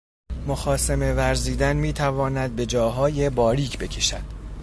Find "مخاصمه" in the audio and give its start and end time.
0.47-1.13